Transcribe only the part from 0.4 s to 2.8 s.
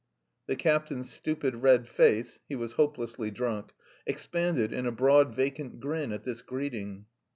The captain's stupid red face (he was